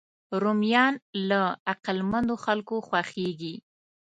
رومیان 0.43 0.93
له 1.29 1.41
عقلمندو 1.71 2.35
خلکو 2.45 2.75
خوښېږي 2.87 3.55